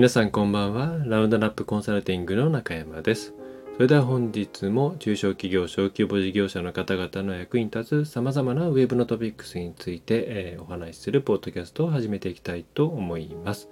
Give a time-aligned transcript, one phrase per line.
[0.00, 0.96] 皆さんこんばんは。
[1.04, 3.34] ラウンドナップコンサルティングの中山です。
[3.74, 13.68] それでは本日も中小企業、小規模事業者の方々の役に立つ様々なウェブのトピックスについて、えー、お話しするポッドキャストを始めていきたいと思います。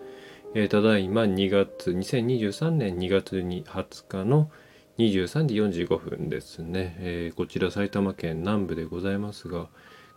[0.55, 4.51] えー、ただいま2月、2023年2月に20日の
[4.99, 5.55] 23時
[5.87, 9.69] 45分ですね、えー、こちら埼玉県南部でございますが、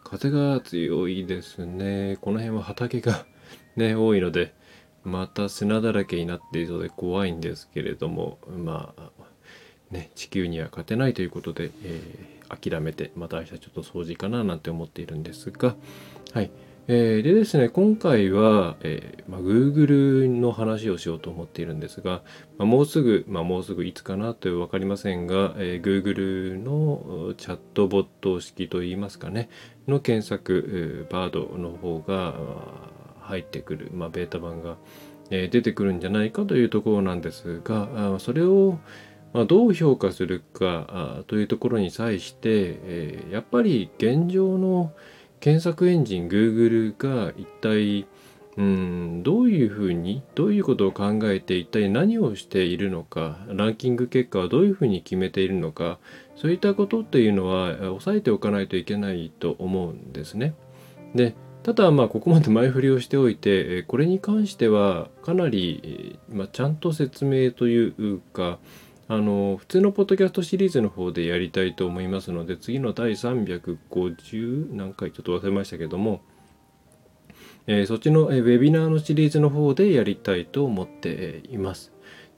[0.03, 2.17] 風が強いですね。
[2.19, 3.25] この辺は畑が
[3.77, 4.53] ね、多いので、
[5.03, 9.09] また砂だらけになっているので怖いんですけれどもまあ
[9.91, 15.75] ね地球には勝てないということで、えー、諦めてまた明日ちょっと掃除かななんて思っているんですが
[16.33, 16.51] はい。
[16.87, 22.21] えー、でですね、今回は、えーまあ、Google の話をしようと思っているんですが、
[22.57, 29.49] まあ、もうすぐ、まあ、もうすぐいつかなという分かりませんが、えー、Google のチャットボット式といいますかね、
[29.87, 32.33] の検索、バードの方が、
[33.21, 34.77] 入ってくる、まあ、ベータ版が、
[35.29, 38.79] えー、出てくるんじゃないかというところなんですが、あそれを、
[39.33, 44.91] まあ、どう評価するかというところに際して、えー、やっぱり現状の
[45.39, 48.07] 検索エンジン Google が一体
[48.57, 55.99] うんどういうふうにどういうことを考えて一体何をしているのかランキング結果はどういうふうに決めているのか
[56.35, 60.53] そういったことっていうのは押さえておかないといけないと思うんですね。
[61.15, 68.57] でただまあここまで前振りをしておいてこれに関してはかなり、ま、ちゃんと説明というか
[69.07, 76.21] あの普通のポッドキャストシリーズの方でやりたいと思いますので次の第350何回ちょっと忘れましたけども、
[77.67, 81.91] え、そっちの、ウェビナーのシリーズの方でやりたいと思っています。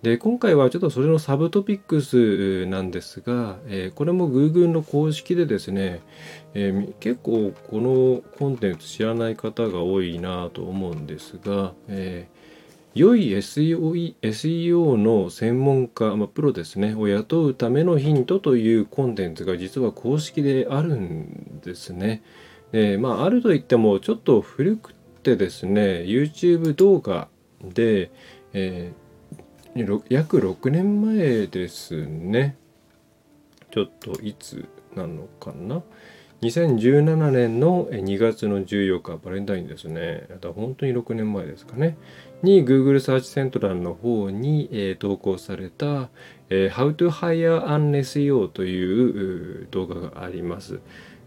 [0.03, 6.01] で今回はちょっとそれのサブトピックスなんですが、えー、これも Google の公式でですね、
[6.53, 22.23] えー、結構このコンテンツ知らない方が多いなと思うんですが、えー、良い SEO, の専門家、まあ、プロですねを雇うためのヒントというコンテンツが実は公式であるんですね。
[22.73, 27.29] えまあ、あるといってもちょっと古くてですね YouTube 動画
[27.63, 28.11] で、
[28.51, 29.02] えー
[29.75, 32.55] 約6年前ですね。
[33.71, 35.81] ちょっといつなのかな
[36.43, 40.27] ？2017年の2月の14日バレンタインですね。
[40.41, 41.97] だ本当に6年前ですかね。
[42.43, 46.09] に Google サーチセントラルの方に、えー、投稿された、
[46.51, 50.81] えー、How to Hire an SEO という動画があります。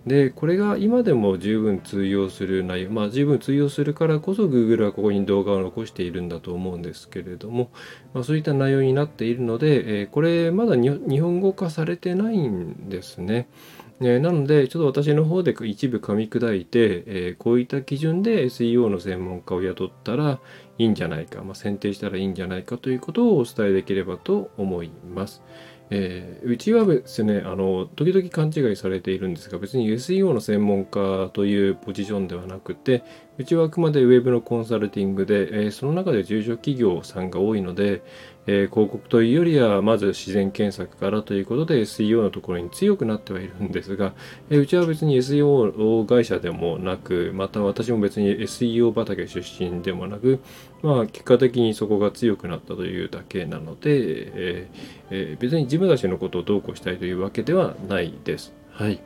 [0.06, 7.70] でこれが今でも十分通用する内容まあ十分通用するからこそ Google はここに動画を残しているんだと思うんですけれども、
[8.14, 13.48] まあ、そういった内容になっているので、えー、これまだ日本語化されてないんですね。
[14.00, 20.38] えなのでちょっと私の方で一部噛み砕いて、えー、こういった基準で SEO の専門家を雇ったら
[20.76, 25.42] いいんじゃないか、まあ、選定したらいいんじゃないかということをお伝えできればと思います。
[25.90, 33.04] えー、うちはですねあの時々勘違いされているんですが別に SEO の専門家というポジションではなくて
[33.38, 38.02] うちはあくまでウェブのコンサルティングで、えー、その中で中小企業さんが多いので、
[38.46, 44.14] えー、広告というよりはまず自然検索からということで SEO のところに強くなってはいるんですが、
[44.50, 50.40] えー、うちは別に SEO 会社でもなくまた私も別に SEO 畑出身でもなく
[50.82, 58.52] まあ結果的にそこが強くなったというだけなので、えー、別に自分たちのことをどうこうしたいというわけではないです。
[58.70, 59.00] はい。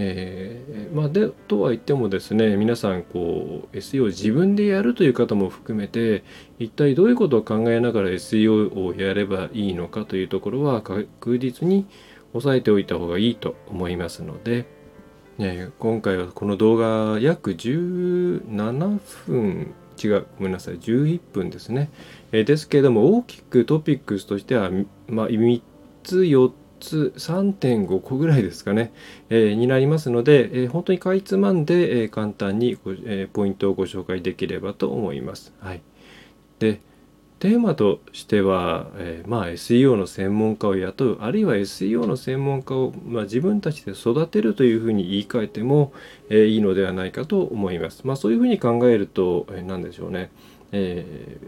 [0.00, 6.22] えー、まあでとは言ってもですね皆さんこう SEO を自分でやるという方も含めて
[6.60, 11.86] 一体どういうことを考えながら SEO をやればいいのかというところは確実に
[12.32, 14.66] 押さえておいた方がいいと思いますので、
[15.36, 21.90] ね、今回はこの動画約17分違うごめんなさい11分ですね、
[22.30, 24.70] えー、ですけれども大きくトピックスとしては、
[25.08, 25.60] まあ、3
[26.04, 28.92] つ4つつ3.5個ぐらいですかね、
[29.28, 35.52] えー、になりますので、えー、本当にかいつまんで、えー、簡単にご、えポイントをご紹介できればと思います。
[35.60, 35.82] はい、
[36.58, 36.80] で
[37.38, 45.92] テーマとしては、えまあ、SEO の専門家を雇うあるいは SEO の専門家を、まあ、自分たちで育てるというふうに言い換えても、
[46.30, 48.04] えいいのではないかと思います。
[48.04, 50.30] まあ、そういうふうに考えると、え何でしょうね、
[50.72, 51.38] え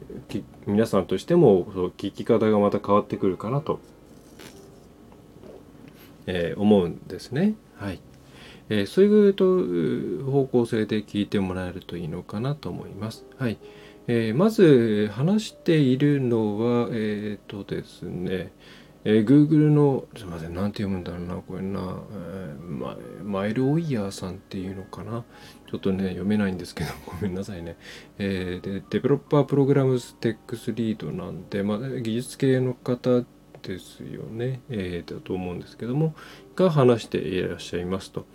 [0.67, 3.81] 皆さんとしてもそう聞き方がまた変わってくるかなと
[6.31, 7.55] えー、思うんですね。
[7.77, 8.01] はい。
[8.69, 13.25] えー、そういうと方向性で聞いてもらえるといいのかなと思います。
[13.37, 13.59] はい。
[14.07, 18.53] えー、まず話しているのは、えっ、とですね、
[19.05, 21.81] えー、Google の、すみません、なんて読むんだろうな、これな、
[22.13, 25.25] えー、ママイル・オイヤーさんっていうのかな。
[25.71, 27.77] ちょっとね、読めないんですけど、 ごめんなさいね。
[28.19, 33.25] えー、で、デベロッパープログラムステックスリードなんで、まあ、技術系の方
[33.63, 36.15] ですよね、えー、だと思うんですけども、
[36.57, 38.27] が話していらっしゃいますと。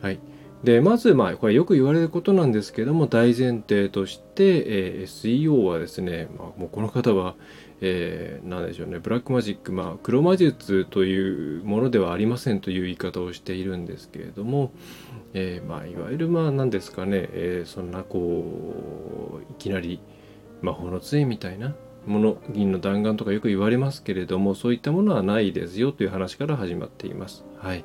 [0.00, 0.18] はい。
[0.64, 7.34] でまずまあこれよく言われることなんですけども大前提として、えー、SEO はですね、まあ、もうこの方は、
[7.82, 14.72] えー、何でしょうねブラックマジックまあ黒魔術というものではありませんという言い方をしているんですけれども、
[15.34, 20.00] えー、まあいわゆるまあ何ですかね、え、そんなこういきなり
[20.62, 21.74] 魔法の杖みたいな
[22.06, 27.44] もの銀の弾丸とかよく言われますけれどもそういったものはないですよという話から始まっています。
[27.58, 27.84] はい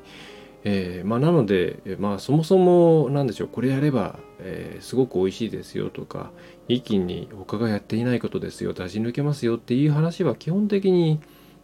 [0.62, 6.32] えー、まあ、なので、まあ、そもそも何でしょうこれやれば、えー、すごく美味しいですよとか
[6.68, 11.20] 一気に他がやっていないことですよ出し抜けますよっていう話は基本的に、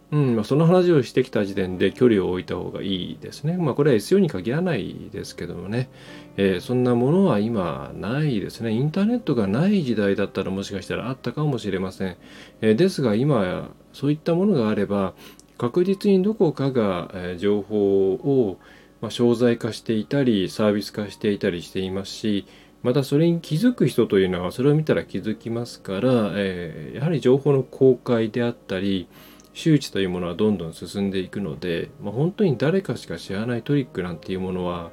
[0.09, 3.57] うんまあ、その話をしてきた時点で距離を置いた方がいいですね。
[3.57, 5.89] まあ、これは SEO に限らないですけどもね、
[6.37, 8.71] えー、そんなものは今ないですね。
[8.71, 12.15] インターネットがない時代だったらもしかしたらあったかもしれません。
[12.61, 15.13] えですが今そういったものがあれば
[15.57, 18.59] 確実にどこかが、え情報を
[19.01, 22.47] まあ、商材化していたりサービス化していたりしていますし
[22.83, 29.07] またそれに気づく人というのはそれを見たら気づきますから、えー、やはり情報の公開であったり
[29.57, 34.91] 周知というものはどんどん進んでいくので、まあ、本当に誰かしか知らないトリックなんていうものは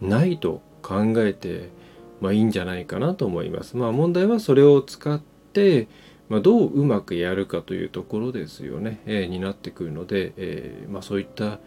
[0.00, 1.70] ないと考えて、
[2.20, 3.76] まあ、いいんじゃないかなと思います。
[3.76, 5.22] まあ、問題はそれを使っ
[5.52, 5.86] て、
[6.28, 11.60] まあ、どううまくやるかというところですよね、えー、になってくるので、えーまあ、そういった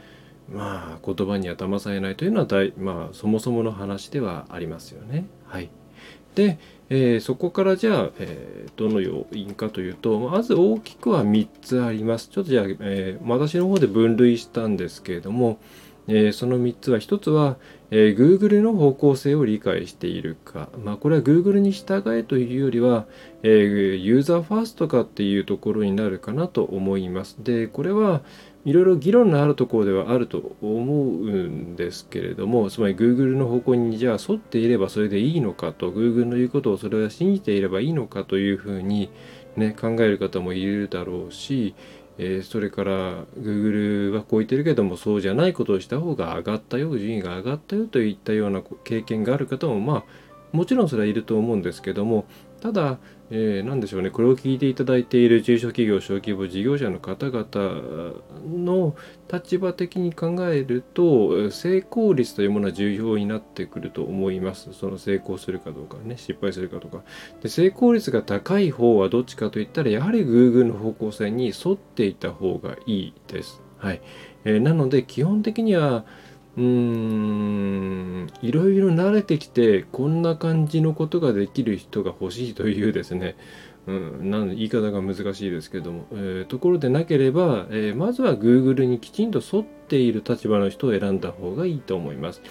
[0.52, 5.26] まあ言葉には騙されないというのは大、まあ、そもそもの話ではありますよね。
[5.46, 5.70] はい、
[6.36, 6.60] で、
[6.90, 12.30] えー、そこからじゃあ、えー、どの要因かというとまず大きくは3つあります。
[12.30, 15.58] ちょっとじゃあ、えー、私の方で分類したんですけれども、
[16.08, 17.58] え、その3つは1つは、
[17.90, 23.06] え、Google の方向性を理解しているか、まあ、これは Google に従えというよりは、
[23.42, 27.38] え、ユーザーファーストかっていうところになるかなと思います。
[27.44, 28.22] でこれは
[28.66, 39.12] いろいろ議論のあるところではあると思うんですけれどもつまり Google の方向にじゃあ沿っていればそれでいいのかと Google の言うことをそれは信じていればいいのかというふうに、
[39.56, 41.76] ね、考える方もいるだろうし、
[42.18, 50.04] えー、それから Google はこう言ってるけどもそうじゃないことをした方が上がったよ順位が上がったよといったような経験がある方もまあ
[50.56, 52.26] もちろんそれはいると思うんですけども
[52.66, 52.98] ただ、
[53.30, 54.10] えー、何でしょうね。
[54.10, 58.96] これを聞いていただいている中小企業小規模事業者の方々の
[59.32, 64.74] 立場的に考えると成功率というものは重要になってくると思います。
[64.74, 67.04] その成功するかどうかね失敗するかとか。
[67.44, 73.62] で成功率が高い方はどっちかといったらやはり Google の方向性に沿っていた方がいいです。
[73.78, 74.02] はい、
[74.44, 76.04] えー、なので基本的には
[76.58, 78.28] うーん。
[78.42, 83.36] いろいろ慣れてきてこんな感じのことができる人が欲しいというですね、
[83.88, 92.42] うん、なん言い方が難しいですけども、えー、ところでなければ、えー、まずは Google にきちんと沿っている立場の人を選んだ方がいいと思います。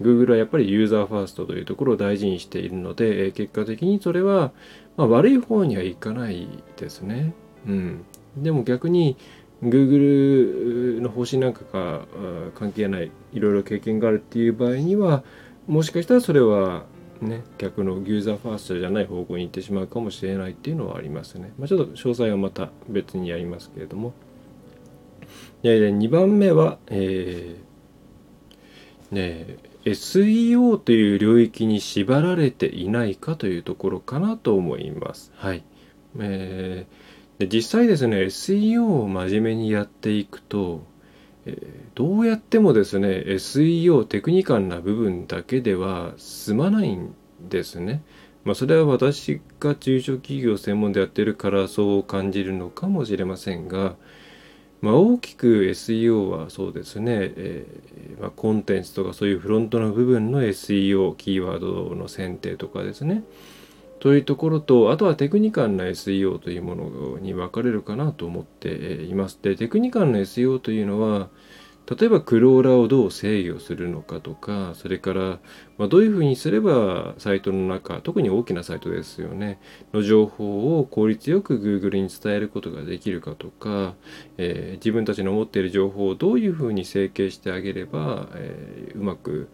[0.00, 4.52] Google はやっぱりユーザーファーストというところを大事にしているので、えー、結果的にそれは、
[4.96, 7.32] まあ、悪い方にはいかないですね。
[7.66, 8.04] うん、
[8.36, 9.16] でも逆に
[9.64, 12.06] Google の方針なんかが
[12.54, 15.24] 関係ないいろいろ経験があるっていう場合には
[15.66, 16.84] もしかしたらそれは
[17.20, 21.52] ね逆のユーザーファーストじゃない方向に行ってしまうかもしれないっていうのはありますね。
[21.58, 24.12] まあ、ちょっと詳細はまた別にやりますけれども。
[25.62, 35.32] で2番目は、えー、ね SEO という領域に縛られていないかというところかなと思います。
[35.36, 35.64] はい。
[36.18, 37.03] えー
[37.38, 40.84] で実際ですね SEO を真面目にやっていくと、
[41.46, 41.58] えー、
[41.94, 48.02] どうやってもですね SEO テクニカルな部分だけでは済まないんですね。
[48.44, 53.96] まあ、それは私が中小企業専門でやってるからそう感じるのかもしれませんが、
[54.82, 63.24] まあ、大きく SEO はそうですね、えー、まあ、コンテンツとかそういうフロントの部分の SEO キーワードの選定とかですね
[64.04, 69.38] というところとあとはテクニカルな SEO というものに分かれるかなと思っています。
[69.40, 71.30] でテクニカルな SEO というのは
[71.86, 75.38] 例えばクローラーをどう制御するのかとかそれから、
[75.76, 79.58] ま、どういうふうにすればサイトの中特に大きなサイトですよね
[79.92, 83.94] の情報を効率よく Google に伝えることができるかとか、
[84.38, 89.48] えー、自分たちの持っている情報をどういうふうに整形してあげれば、えー、うまく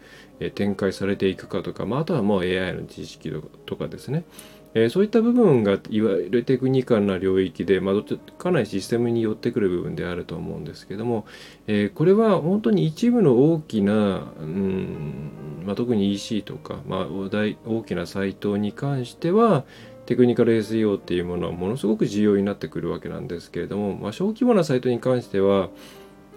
[0.48, 3.30] 展開されていくかとか、まあ、あとはもう AI の知識
[3.66, 4.24] とかですね。
[4.72, 7.94] えー、そういった部分がいわゆるテクニカルな領域で、まあ、
[8.38, 11.26] かなりシステムに寄ってくる部分であると思うんですけども、
[11.66, 15.30] えー、これは本当に一部の大きな、うん
[15.64, 19.64] まあ、特に EC とか、まあ、大きなサイトに関しては
[20.06, 25.68] テクニカル SEO っていうものはものすごく重要になってくるわけなんですけれども、まあ、小規模なサイトに関しては、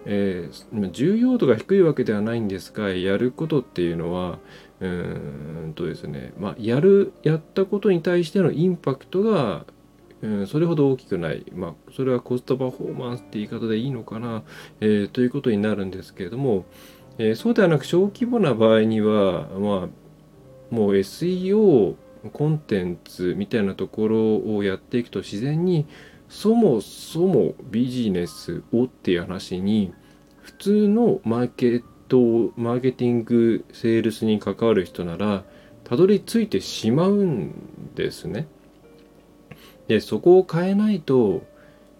[0.06, 4.38] えー、重要度が低いわけではないんですがやることっていうのは
[4.80, 9.64] うんとですねまあやるやったことに対してのインパクトが
[10.22, 14.42] うんそれほど大きくない、まあ、それはコストパフォーマンスって言い方でいいのかな、
[14.80, 16.64] えー、ということになるんですけれども、
[17.18, 19.88] えー、そうではなく小規模な場合には、まあ、
[20.74, 21.94] もう SEO
[22.32, 25.86] コンテンツみたいなところをやっていくと自然に
[26.34, 29.94] そもそもビジネスをっていう話に
[30.42, 35.44] 普通のマーケットマーケティングセールスに関わる人なら
[35.84, 37.54] たどり着いてしまうん
[37.94, 38.48] ですね。
[39.86, 41.46] でそこを変えないと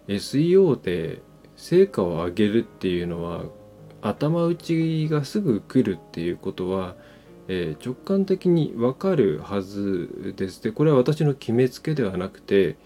[0.09, 1.23] SEO で
[1.57, 3.45] 成果を上げるっていうのは
[4.03, 6.97] 頭打ちがすぐ来るっていうことは、
[7.47, 10.61] えー、直感的にわかるはずです。
[10.61, 12.77] でこれは私の決めつけではなくて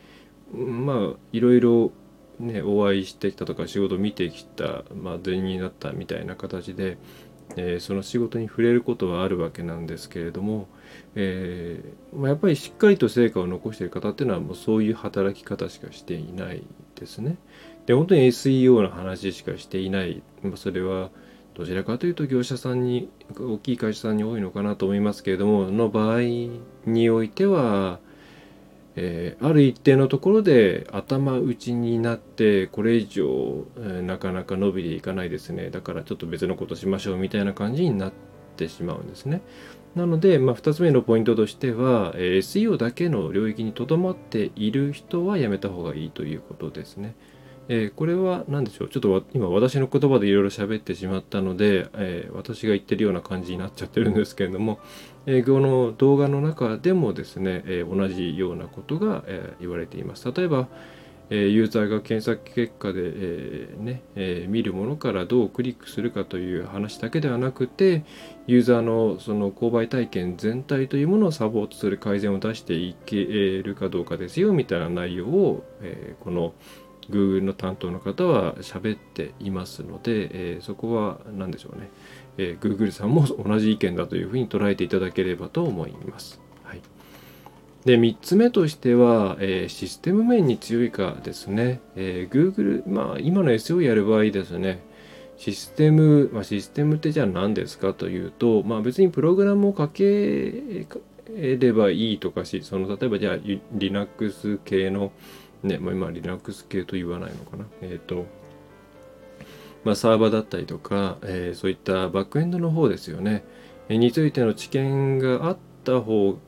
[0.53, 1.93] まあいろいろ
[2.39, 6.99] ねお会いしてきたとか仕事見てきたまあ前になったみたいな形で、
[7.57, 10.69] えー、その仕事に触れることはあるわけなんですけれども、
[11.15, 16.63] えー、まあ、やっぱりしっかりと成果を残している方っていうのはもうそういう働き方しかしていない
[16.95, 17.37] ですね。
[17.87, 21.11] で本当に SEO の話しかしていない、まあ、それは
[21.55, 26.21] どちらかというと業者さんに大きい会社さんに多いのかなと思いますけれどもの場合
[26.87, 27.99] においては
[29.01, 35.71] えー、ある一定のところで頭打ちになってこれ以上、えー、なかなか伸びていかないですね。
[35.71, 38.13] だからちょっと別のことしましょうみたいな感じになっ
[38.57, 39.41] てしまうんですね。
[39.95, 47.15] なので、まあ、2つ目のポイントとしては、えー、SEO だけの領域にとどまっている人はやめた方がいいということですね。
[47.71, 48.89] えー、これは何でしょう？
[48.89, 54.79] ちょっと今私の言葉でいろいろ喋ってしまったので、えー、私が言ってるような感じになっちゃってるんですけれども、
[55.27, 60.33] えー、この動画の中でもですね、え同じようなことが、え言われています。
[60.33, 60.67] 例えば、
[61.31, 68.03] えユーザーが検索結果で、えねえ見るものからどうクリックするかという話だけではなくて
[68.47, 73.27] ユーザーのその購買体験全体というものをサポートする改善を出していけ
[73.63, 76.55] るかどうかですよみたいな内容を、えこの
[77.11, 81.89] Google の担当の方は喋っていますので、えー、そこは何でしょうね、
[82.37, 86.41] えー、Google さんも同じ意見だというふうに捉えていただければと思います。
[86.65, 86.83] はい、
[87.85, 91.81] で3つ目としては、えー、システム面に強いかですね。
[91.97, 94.83] えー、Google、まあ今の SEO やる場合ですね、
[95.39, 100.87] システム、まあ、システムってじゃあ何ですかというと、まあ別にプログラムを書け
[101.37, 103.37] ればいいとかし、その例えばじゃあ
[103.73, 105.13] Linux 系の
[105.63, 107.65] ね、まあ、今 Linux 系と言わないのかな。
[107.83, 108.27] えっ、ー、と、
[109.85, 113.45] まあ、サーバーだったりとか、えー、そういったバックエンドの方ですよね、
[113.89, 116.39] えー、についての知見があった方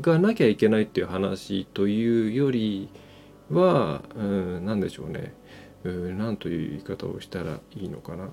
[0.00, 2.88] がなきゃいけないっていう話というより
[3.50, 5.34] は、うん、何でしょうね、
[5.84, 8.28] うん、何という言い方をしたらいいのかな。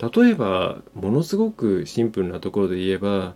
[0.00, 3.34] 例えば、ものすごくシンプルなところで言えば、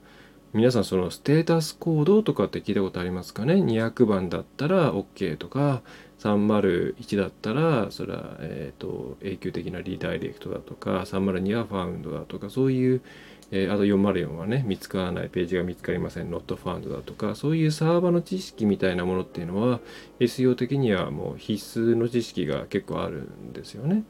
[0.54, 5.82] 皆さんそのステータスコードとかって聞いたことありますかね？200番だったら OK とか
[6.20, 13.02] 301だったらそれは、えーと、永久的なリダイレクトだとか302はファウンドだとかそういう、
[13.50, 19.80] え、あと404はね見つからないページが見つかりません not found だとかそういうサーバーの知識みたいなものっていうのは
[20.20, 24.04] SEO 的にはもう必須の知識が結構あるんですよね。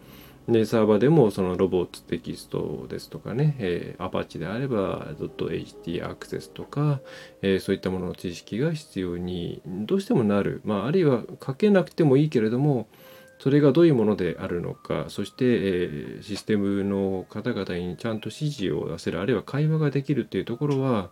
[0.48, 7.00] で、サーバーでもそのロボットテキストですとかね、えー、アパッチであれば .ht アクセスとか、
[7.40, 10.60] えー、そういったものの知識が必要にどうしてもなる。
[10.64, 12.88] まあ、あるいは書けなくてもいいけれども、
[13.38, 21.10] それがどういうものであるのか、そして、えー、システムの方々にちゃんと指示を出せる、あるいは会話ができるっていうところは、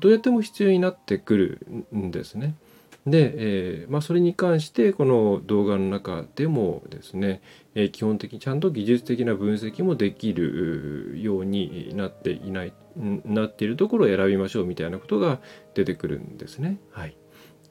[0.00, 2.56] どうやっても必要になってくるんですね。
[3.06, 7.42] で、えー、まあ、それに関してこの動画の中でもですね、
[7.74, 15.40] えー、基本的にちゃんと技術的な分析もできるようになっていないなっているところを選びましょうみたいなことが
[15.74, 16.78] 出てくるんですね。
[16.92, 17.16] はい、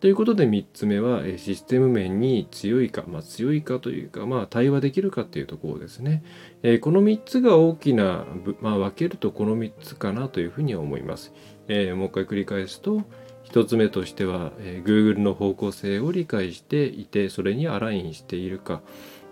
[0.03, 6.23] ということで3つ目はシステム面に強いか、まあ、強いかというか、まあ、対話できるかっていうところですね。
[6.61, 8.25] え、この3つが大きな、
[8.59, 11.33] まあ、分けるとこの3つかなというふうに思います。
[11.69, 13.03] え、もう一回繰り返すと、
[13.53, 18.81] 1つ目としては、えー、Google の方向性を理解していてそれにアラインしているか。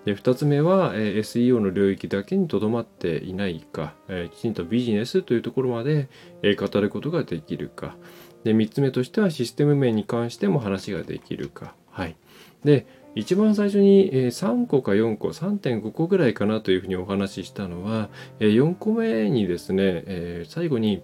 [0.06, 6.10] で2つ目は、えー、SEO の領域だけにとどまっていないか、えー、きちんとビジネスというところまで、
[6.42, 7.96] えー、語ることができるか。
[8.44, 11.75] で3つ目としてはシステム面に関しても話ができるか。
[11.92, 12.16] はい、
[12.63, 12.86] で
[13.16, 18.10] 一番最初に3個か4個3.5個ぐらいかなというふうにお話ししたのは
[18.40, 21.04] 4個目にですね最後に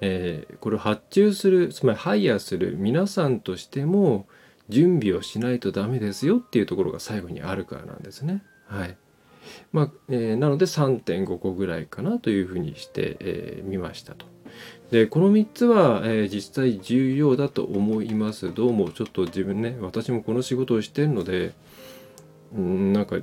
[0.00, 4.26] えー、これを発注するつまりハイヤーする皆さんとしても
[4.68, 8.42] 準備をしないとダメですよっていうところが最後にあるからなんですね。
[8.66, 8.96] はい
[9.72, 13.16] まあえー、なので3.5個ぐらいかなというふうにして
[13.64, 14.26] み、えー、ましたと。
[14.90, 18.52] でこの3つは、えー、実際重要だと思います。
[18.52, 21.54] どうもちょっと自分ね私もこの仕事をしてるので
[22.56, 23.16] んなんか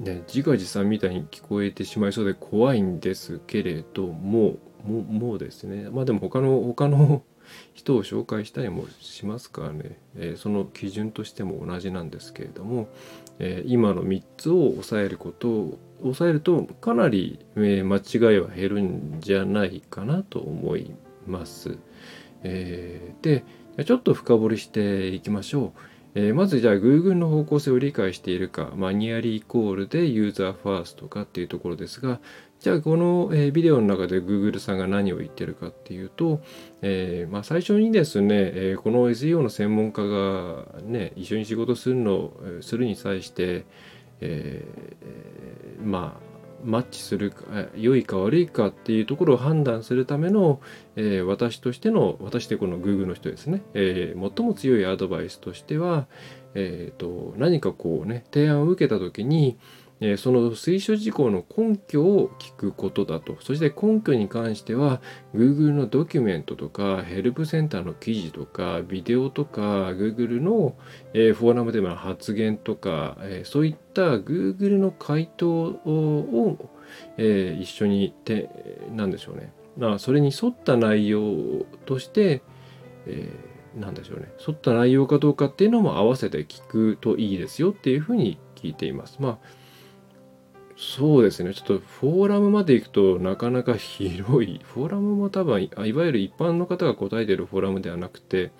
[0.00, 7.22] ね自画自賛みたいに聞こえてしまいそうで怖いんですけれどもももうですねまあでも他の他の
[7.72, 12.88] 人を紹介したりもしますからね、えー、その基準としても同じなんですけれども、
[13.38, 20.94] えー、今の3つを抑えることを抑えるとかなり、え、間違いは減るんじゃないかなと思い
[21.26, 21.78] ます。
[22.42, 23.44] えー、で
[23.84, 25.80] ちょっと深掘りしていきましょう。
[26.16, 32.20] え、まずじゃあ Google の方向性を理解しているかマニュアルイコールでユーザーファーストかっていうところですが
[32.64, 36.40] じゃあこの、え、ビデオの中で Google さんが何を言ってるかっていうと、
[36.80, 43.66] えー、まあ、最初にですね、えこの SEO の専門家がね一緒に仕事するのするに際して、
[44.22, 44.64] え
[45.84, 47.44] まあマッチするか
[47.76, 50.62] 良いか悪いかっていうところを判断するための、
[50.96, 56.06] えー、私としての私でこの Google の人ですね、えー、最も強いアドバイスとしては、
[56.54, 59.58] えーと、何かこうね提案を受けた時に、
[60.00, 63.36] えその推奨事項の根拠を聞くことだと。
[63.40, 65.00] そして根拠に関しては
[65.34, 70.76] Google のドキュメントとかヘルプセンターの記事とかビデオとか Google の、
[71.14, 76.70] えフォーラムでの発言とか、えそういった Google の回答を、
[77.16, 78.50] え一緒にて
[78.94, 79.52] 何でしょうね。
[79.78, 82.42] まあそれに沿った内容として、
[83.06, 83.28] え、
[83.76, 84.28] 何でしょうね。
[84.46, 89.16] 沿った内容かどうかっていうのも合わせて聞くといいですよっていうふうに聞いています。
[89.20, 89.63] まあ
[90.86, 91.54] そうですね。
[91.54, 94.60] ちょっとフォーラムまで行くとなかなか広い。
[94.62, 98.52] フォーラムも多分いわゆる一般の方が答えてるフォーラムではなくて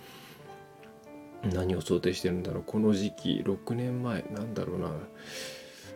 [1.52, 2.62] 何を想定してるんだろう。
[2.66, 4.88] この時期6年前なんだろうな。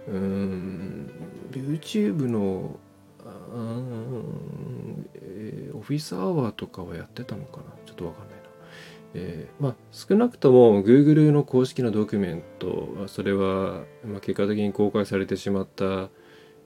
[0.09, 1.11] うーん
[1.53, 2.79] YouTube の
[5.15, 7.65] えー、オフィスアワーとかはやってたのかな。
[7.85, 8.49] ちょっとわかんないな。
[9.15, 16.11] えー、まあ少なくとも Google の公式のドキュメントそれは、まあ、結果的に公開されてしまった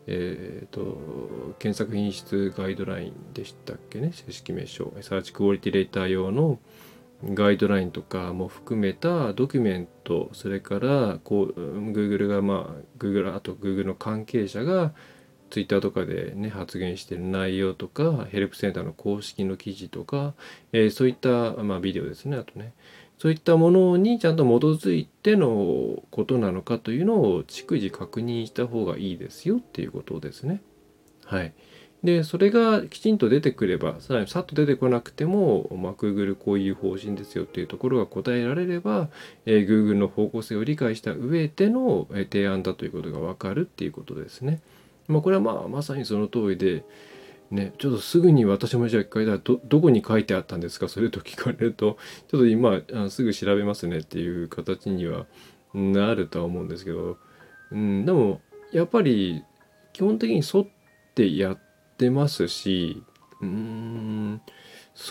[0.07, 4.13] えーと、検索品質ガイドラインでしたっけね？
[4.13, 4.93] 正式名称。
[5.01, 6.59] サーチクオリティレーター用の
[7.25, 11.53] ガイドラインとかも含めたドキュメントそれからこう
[11.93, 14.93] Google がまあ Google あと Google の関係者が
[15.49, 20.35] Twitter とかでね発言してる内容とかヘルプセンターの公式の記事とか、
[20.73, 22.73] えー、そういった、まあ、ビデオですねあとね。
[23.23, 30.61] そういったものにちゃんと基づいてのことなのかというのを逐次確認した方がいいですよっていうことですね。
[31.27, 31.53] はい。
[32.03, 39.09] で、それがきちんと出てくれば、さらにさっと出てこなくても、まあ、Google こういう方針ですよっていうところが答えられれば、
[39.47, 44.61] えー、Google の方向性を理解した上での提案だということがわかるっていうことですね。
[45.07, 46.85] まあ、これはまあまさにその通りで、
[47.53, 50.89] ね、ちょっとすぐに私もじゃあ一回だどどこに書いてあったんですか？
[50.89, 55.27] それと聞かれると ちょっと今あすぐ調べますねっていう形には
[55.75, 57.19] なるとは思うんですけど、
[57.71, 58.41] うん、でも
[58.73, 59.43] やっぱり
[59.93, 60.67] 基本的に沿っ
[61.15, 61.59] てやっ
[61.99, 63.03] てますし
[63.43, 64.41] うん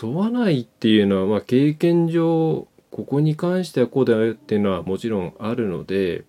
[0.02, 6.24] 沿わないっていうのは、まあ、経験上ここに関してはこうだよっていうのはもちろんあるので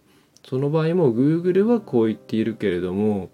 [0.47, 3.32] その場合も Google はこう言っているけれども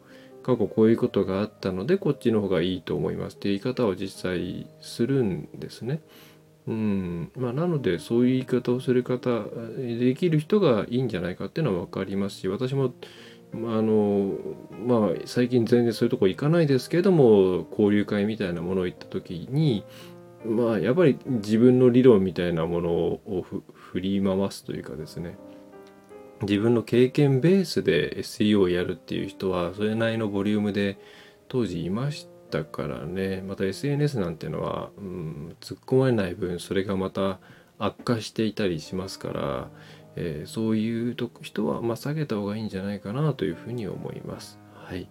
[0.50, 3.36] 過去こういうことがあったのでこっちの方がいいと思います。
[3.36, 6.02] っていう言い方を実際するんですね。
[6.68, 7.32] うん。
[7.36, 9.44] まあ、なのでそういう言い方をする方
[9.78, 12.94] できる人がいいんじゃないかっていうのは分かりますし私も
[13.54, 14.38] まあの
[14.88, 19.84] まあ最近全然そういうとこ行かないですけども交流会みたいなものを行った時に
[20.46, 25.38] まあやっぱり自分の理論みたいなものを振り回すというかですね。
[26.42, 30.98] 自分の経験ベースで SEO をやるっていう人はそれなりのボリュームで
[31.48, 37.40] 当時いましたからねまた SNS なんてのは、うん、突っ込まれない分それがまた
[37.78, 39.70] 悪化していたりしますから、
[40.16, 44.60] えー、そういう人はまあ下げた方がいいんじゃないかなというふうに思います。
[44.74, 45.10] はい、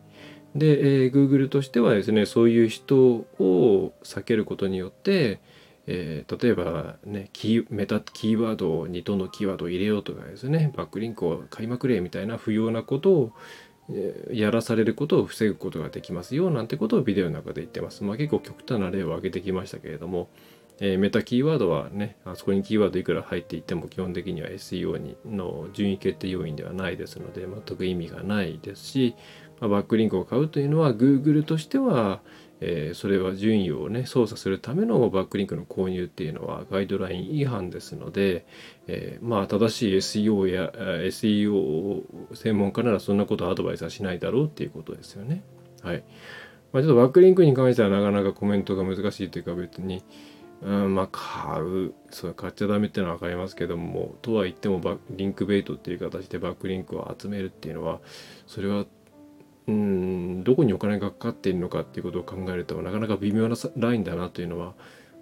[0.54, 5.40] で、えー、Google としてはですねそういう人を避けることによって
[5.90, 13.32] えー、例えばねキーメタキーワードを2とのキーワードを入れようとかですねバックリンクを買いまくれみたいな不要なことを、
[13.90, 18.04] え、やらされることを防ぐことができますよなんてことをビデオの中で言ってます。
[18.04, 20.28] まあ、結構極端な例を挙げてきましたけれども
[20.80, 29.16] えー、メタキーワードはねあそこにキーワードいくら入っていても基本的には SEO にの順位決定要因ではないですので全く意味がないですし、
[29.60, 32.20] まあ、バックリンクを買うというのは Google としては、
[32.60, 38.46] えー、それは順位をね操作するためのバックリンクの購入っていうのはガイドライン違反ですので、
[38.86, 42.02] えー、まあ正しい SEO や SEO
[42.34, 45.42] 専門家ならそんなことアドバイスはしないだろうっていうことですよね。
[45.82, 46.02] はい。
[46.72, 50.02] まあ、ちょっとバックリンクに関してはなかなかコメントが難しいというか別に、
[50.62, 58.00] うん、まあ買う、そう買っちゃダメっていうのは分かりますけども、とは言ってもバリンクベイトっていう形でバックリンクを集めるっていうのは、
[58.46, 58.84] それは
[59.68, 64.72] うんどこにお金がかかっているのかっていうことを考えるとなかなか微妙なラインだなというのは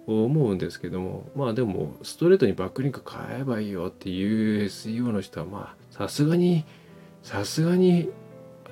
[0.07, 6.63] 思うんですけどもまあでもストレートにバックリンク買えばいいよっていう SEO の人はまあさすがに
[7.23, 8.09] さすがに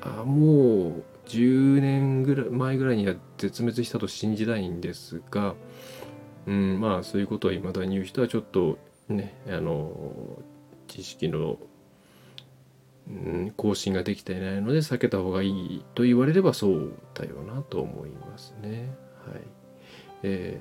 [0.02, 5.56] あもう10年ぐらい前ぐらいには絶滅したと信じたいんですが、
[6.48, 8.78] うん、まあそういうことを未だに言う人はちょっと
[9.10, 9.92] ねあの
[10.88, 11.58] 知識の、
[13.56, 18.96] 更新ができていないので避けた方がいいと言われればそうだよなと思いますね。
[19.28, 19.42] はい
[20.24, 20.60] え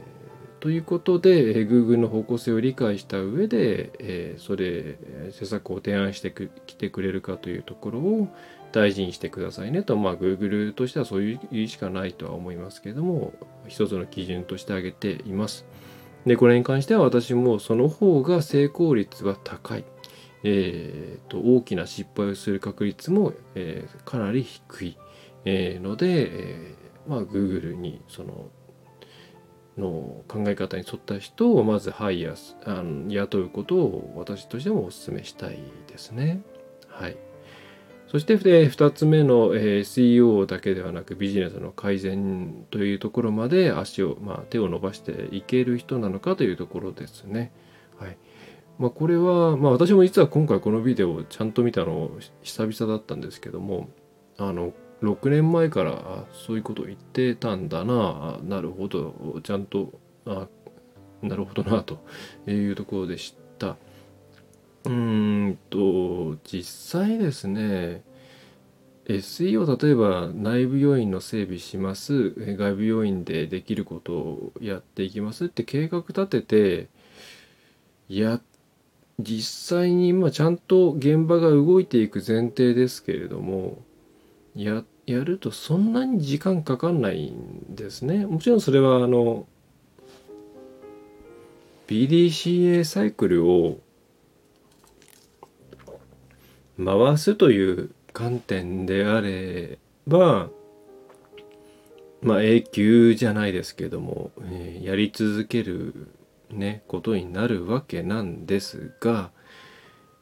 [0.61, 4.99] ー、ということで、え、Google の方向性を理解した上で、えー、それ
[5.31, 6.35] 施策を提案して
[6.67, 8.29] きてくれるかというところを
[8.73, 13.33] 大事にしてくださいねと、まあ、Google としてはそういうしかないとは思いますけれども
[13.69, 15.65] 一つの基準として挙げています。
[16.27, 19.85] でこれに関しては私もその方が成功率は高い。
[20.45, 24.99] えーと、大きな失敗をする確率も、えー、かなり低い、
[25.45, 28.51] えー、ので、えー、まあ Google にその
[29.79, 36.43] の考え方に沿った人をまずハイヤーあの雇うことを私としてもお勧めしたいですね。
[36.89, 37.17] はい。
[38.07, 47.51] そして、え、2つ目の、えー、SEO だけではなくビジネスの改善というところまで足を、まあ、手を伸ばしていける人なのかというところですね。
[48.79, 52.11] まあ、これは、まあ、私も実は今回このビデオをちゃんと見たの
[52.43, 53.89] 久々だったんですけども
[54.37, 59.93] あの6年前からそういうことを言ってたんだななるほどちゃんと
[60.27, 60.49] あ
[61.23, 62.01] なるほどなと
[62.47, 63.77] いうところでした。
[64.87, 68.03] うんと実際ですね
[69.07, 76.89] SEO 例えば内部要因の整備します外部要因でできることをやっていきますって計画立てて
[78.09, 78.54] やって
[79.19, 83.83] 実際にまあちゃんと現場が動いていく前提ですけれども
[84.55, 88.25] ややるとそんなに時間かかんないんですね。
[88.27, 89.47] もちろんそれはあの
[91.87, 93.81] PDCA サイクルを
[96.83, 100.49] 回すという観点であれば
[102.23, 106.09] まあ永久じゃないですけども、えー、やり続ける
[106.55, 109.31] ねことになるわけなんですが、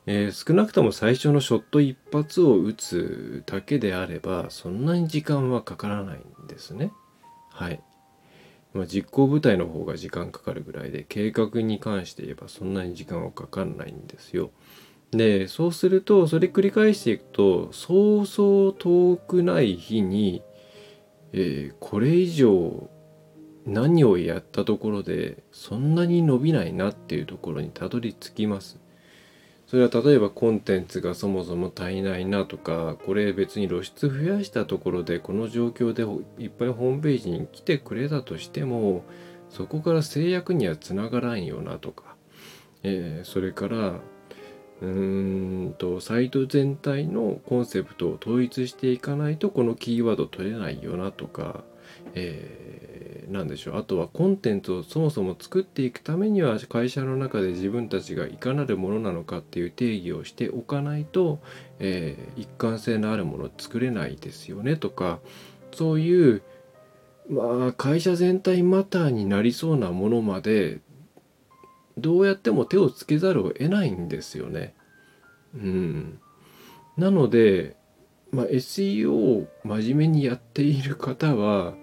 [0.06, 6.92] えー、少なくとも最初のショット一発を打つだけであればそんなに時間はかからないんですね。
[7.50, 7.80] はい。
[8.74, 14.50] まあ、実行部隊の方が時間かかるぐらいで計画に関して言えばそんなに時間はかかんないんですよ。
[15.10, 20.42] でそうするとそれ繰り返していくとそうそう遠くない日に、
[21.34, 22.88] えー、これ以上
[23.66, 28.78] 何をやったところでそんなに伸びないなっていうところにたどり着きます。
[29.66, 36.02] それは例えばコンテンツがそもそも足りないなとかこれ別に露出増やしたところでこの状況で
[36.42, 39.02] いっぱいホームページに来てくれたとしても
[39.48, 42.16] そこから制約にはつながらんよなとか、
[42.82, 51.64] えー、それからうーんとサイト全体のコンセプトを統一していかないとこのキーワード取れないよなとか
[52.14, 52.91] えー、
[53.28, 61.40] でしょうあとはコンテンツをそもそも作っていくためには会社の中で自分たちがいかなるものなのかっていう定義をしておかないと、
[61.78, 65.20] えー、一貫性のあるものを作れないですよねとか
[65.72, 66.42] そういう
[67.28, 70.80] まあ会社全体マターになりそうなものまで
[71.98, 74.74] どうやっても手をつけざるを得ないんですよね。
[75.54, 76.18] うん、
[76.96, 77.76] なので、
[78.30, 81.74] まあ、SEO を真面目にやっている方は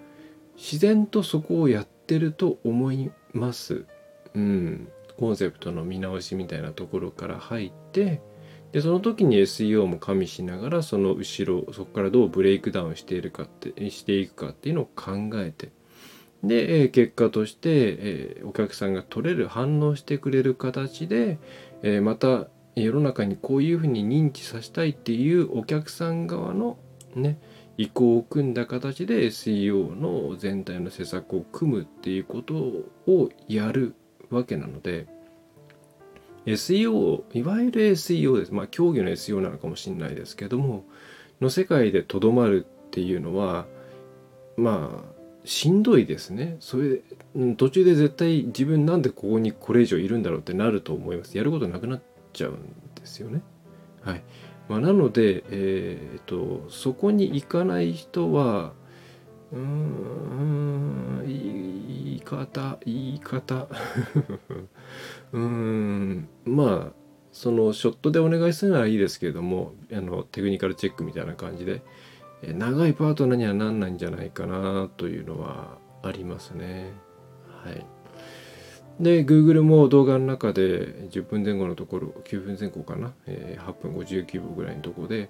[0.60, 3.86] 自然とそこをやってると思います。
[4.36, 8.22] うん、コンセプトの見直しみたいなところから入って
[8.72, 15.72] でその時に SEO も加味しながらその後ろそこからどうブレイクダウンしているかってしていくかっていうのを考えて
[16.44, 21.38] で、え結果として、えお客さんが取れる反応してくれる形で、
[21.84, 26.78] えまた世の中にこういうふうに認知させたいっていうお客さん側の
[27.14, 27.40] ね
[27.80, 33.96] 意向を組んだ形で SEO の全体の施策を組むっていうことをやる
[34.30, 35.08] わけなので
[36.46, 38.54] SEO いわゆる SEO です。
[38.54, 40.84] まあ競技の SEO なのかもしれないですけども
[41.40, 43.66] の世界でとどまるっていうのは
[44.58, 46.58] まあしんどいですね。
[46.60, 47.00] それ
[47.56, 51.38] 途中で絶対自分なんでここにこれ以上いるんだろうってなると思います。
[51.38, 52.02] やることなくなっ
[52.34, 52.56] ちゃうん
[52.96, 53.42] ですよね。
[54.02, 54.24] はい。
[54.70, 58.74] まあ、なので、えーと、そこに行かない人は
[59.52, 63.68] うーん言い方言い方
[65.34, 67.00] うんまあ
[67.32, 71.82] そのショットでお願いするならいいですけれどもあのテクニカルチェックみたいな感じで
[72.44, 76.94] 長いパートナーにはなんないんじゃないかなというのはありますね。
[77.64, 77.99] はい。
[79.00, 85.30] で、Google も動画の中で10分前後のところ、9分前後かな、えー、8分59秒ぐらいのところで、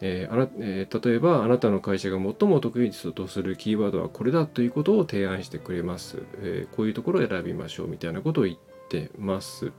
[0.00, 8.56] えーあなえー、例えばあなたの会社が最も得意とするキーワードはこれだということを提案してくれます、えー、こういうところを選びましょうみたいなことを言っ
[8.88, 9.70] てます。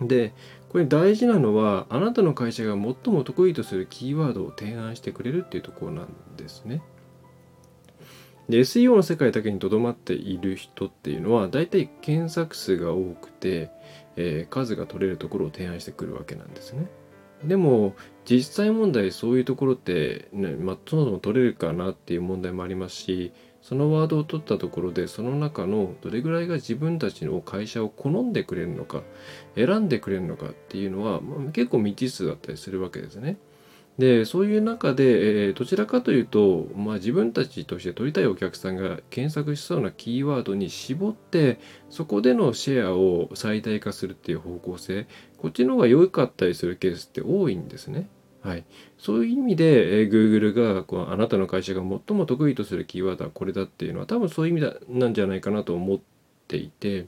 [0.00, 0.32] で、
[0.70, 6.82] これ大事なのは、あなたの会社が最も得意とするキーワードを提案してくれるっていうところなんですね。
[8.50, 13.70] で、SEO の世界だけにとどまっている人っていうのは、大体検索数が多くて、
[14.16, 16.86] えー、数が取れるところを提案してくるわけなんですね。
[17.44, 17.94] でも、
[18.26, 23.32] 実際問題そういうところって、ね、まあ、そもそも取れるかなっていう問題もありますし、
[23.62, 29.02] そのワードを取ったところでその中のどれぐらいが自分たちの会社を好んでくれるのか
[29.54, 33.36] 選んでくれるのかっていうのは、まあ、結構未知数だったりするわけですね。
[33.98, 48.08] でそういう中で、えー、どちらかというと、まあ、自分たちとして取りたいお客さんが検索しそうなキーワードに絞ってそこでのシェアを最大化するっていう方向性こっちの方が良かったりするケースって多いんですね。
[48.42, 48.64] はい、
[48.96, 56.00] そういう意味で、えー、Google がこうあなたの会社が最も得意とするキーワードはこれだっていうのは多分そういう意味だなんじゃないかなと思っ
[56.48, 57.06] ていて、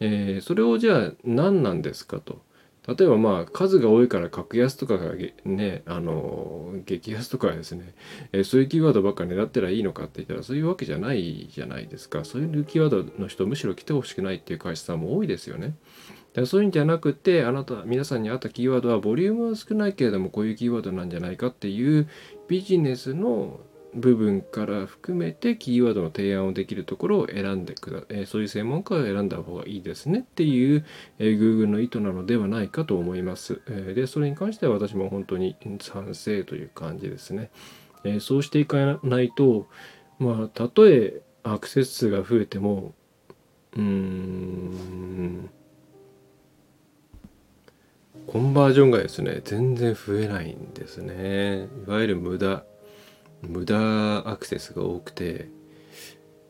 [0.00, 2.42] えー、それをじゃあ何なんですかと。
[2.86, 7.94] 例えばまあ数が多いから格安とかがねあの激安とかですね、
[8.32, 15.68] え、そういうキーワードばっか狙ったらいいのかって言ったらそういうわけじゃないじゃないですかそういうキーワードの人むしろ来てほしくないっていう会社さんも多いですよね。
[15.68, 22.08] だからそういうんじゃなくてあなた皆さんに合ったキーワードはボリュームは少ないけれどもこういうキーワードなんじゃないかっていう
[22.48, 23.60] ビジネスの
[23.94, 30.84] 部分から含めてキーワードの提案をできるところを選んでくだ、えー、そういう専門家を選んだ方がいいですねっていう、
[31.18, 33.60] えー、Google の意図なのではないかと思います。
[33.68, 37.50] えー、でそれに関しては私も本当に賛成という感じですね。
[38.04, 39.68] えー、そうしていかないと
[40.18, 42.94] まあたとえアクセス数が増えても
[43.76, 45.50] うーん
[48.26, 52.64] コンバージョンがですね全然増えないんですねいわゆる無駄
[53.48, 55.48] 無駄アクセスが多くて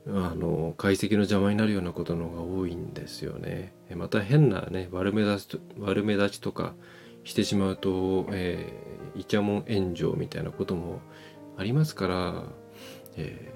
[0.07, 3.73] あの解析の邪魔になるようなことの方が多いんですよね。
[3.97, 6.75] また変なね悪目立ち悪目立ちとか
[7.25, 11.01] してしまうと、えー、イチャモン炎上みたいなことも
[11.57, 12.43] ありますから、
[13.17, 13.53] え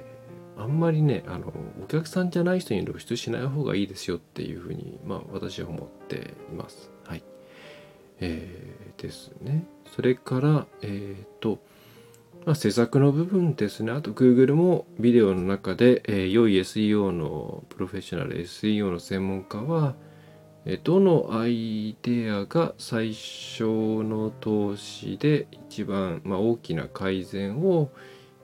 [0.56, 6.90] ー、あんまりねあのお客さんじゃない人に露出しない方がいいですよっていうふうにまあ私は思っています。
[7.04, 7.22] はい。
[8.20, 9.64] えー、ですね。
[9.94, 11.58] それから、えっ、と、
[12.48, 13.92] まあ、施策の部分ですね。
[13.92, 19.96] あと Google もビデオの中で、えー、良い SEO のプロフェッショナル SEO の専門家は、
[20.64, 27.90] えどのアイデアが最小の投資で一番、まあ、大きな改善を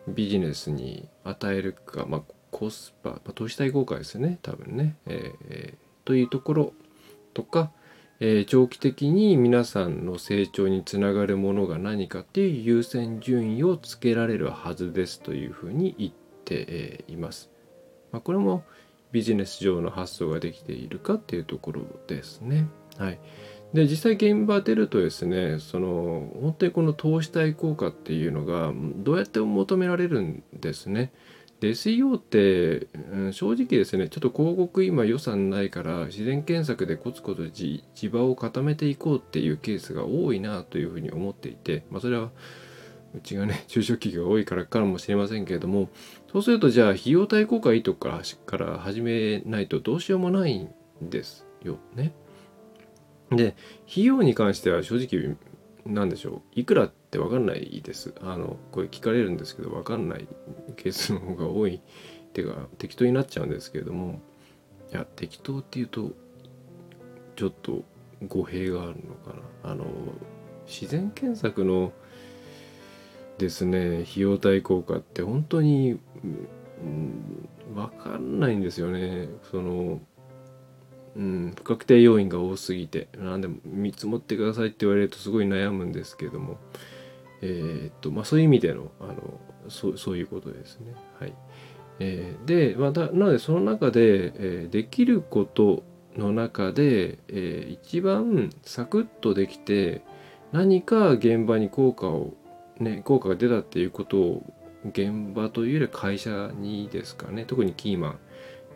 [0.06, 6.74] ビジネスに与えるか、まあ、コスパ、まあ、投資対効果ですよね多分ね、えー、というところ
[7.32, 7.72] とか、
[8.20, 17.48] えー、長期的に皆さんの成長につながるものが何かっていう優先順位をつけられるはずですというふうに言って、います。
[18.12, 18.64] まあ、これも
[19.12, 22.66] ビジネス上の発想ができているかっていうところですね。
[22.98, 23.18] はい。
[23.72, 31.12] で実際現場出るとですねその本当にこの投資対効果っていうのがどうやって求められるんですね。
[31.64, 42.30] で SEO って、うん、正直ですねちょっと広告今予算ないから自然検索でコツコツ地場を固めていこうっていうケースが多いなというふうに思っていて、まあ、それは
[43.14, 45.88] うちがね 中小企業が多いからかもしれませんけれども
[46.30, 48.10] そうするとじゃあ費用対効果いいとこ
[48.44, 50.68] から始めないとどうしようもないん
[51.00, 52.12] ですよね。
[53.30, 53.56] で
[53.90, 55.36] 費用に関しては正直
[55.86, 58.12] 何でしょういくらってって分かんないです。
[58.20, 60.26] あのこれ聞かれるんですけど分かんない
[60.76, 61.76] ケースの方が多い。
[61.76, 61.80] っ
[62.32, 64.20] ていうか適当になっちゃうんですけれども。
[64.92, 66.12] いや適当っていうと
[67.36, 67.84] ちょっと
[68.28, 69.70] 語弊があるのかな。
[69.70, 69.84] あの
[70.66, 71.92] 自然検索の
[73.38, 75.92] ですね費用対効果って本当に、
[76.82, 79.28] うん、分かんないんですよね。
[79.50, 80.00] その
[81.16, 83.08] うん、不確定要因が多すぎて。
[83.16, 86.58] 何でも見積もってくださいって言われるとすごい悩むんですけども。
[87.44, 90.94] えー、っとまあそういう意味でのあのそうそういうことですね。
[91.20, 91.32] はい。
[92.00, 95.84] えー、で、まあ、だなのでその中で、えー、できること
[96.16, 100.02] の中で、えー、一番サクッとできて
[100.52, 102.34] 何か現場に効果を
[102.80, 104.54] ね効果が出たっていうことを
[104.86, 107.44] 現場というより会社にですかね。
[107.44, 108.18] 特にキーマン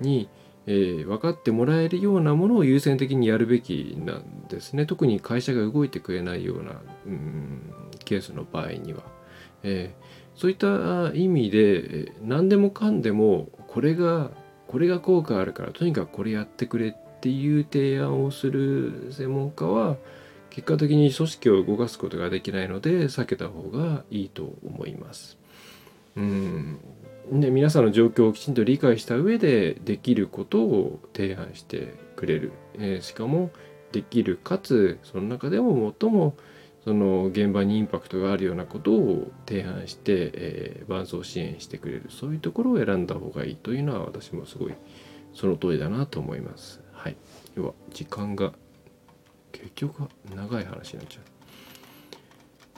[0.00, 0.28] に、
[0.66, 4.86] えー、分かってもらえるようなものを優先的にやるべきなんですね。
[4.86, 7.72] 特に会社が動いてくれないようなうん
[8.08, 9.02] ケースの場合には。
[9.62, 14.30] えーそういった意味で何でもかんでもこれが
[14.68, 19.96] これが効果あるからとにかくこれやってくれっていう提案をする専門家は
[20.50, 25.38] 結果的に組織を動かすことができないので避けた方がいいと思います。
[26.16, 26.78] うん
[27.32, 33.50] で皆さんの状況をきちんと理解した上でできることを提案してくれる、えー、しかも
[33.90, 36.36] できるかつその中でも最も
[36.88, 44.74] その現場にインパクトがあるようなことを提案して、えー、伴走支援してくれるそういうところを選んだ方がいいというのは私もすごい
[45.34, 46.80] その通りだなと思います。
[46.92, 47.16] はい、
[47.56, 48.54] 要は時間が
[49.52, 51.24] 結局は長い話になっちゃう。